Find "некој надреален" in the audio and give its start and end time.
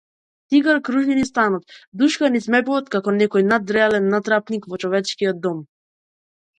3.21-4.11